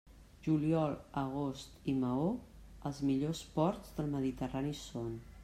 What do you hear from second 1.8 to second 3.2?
i Maó, els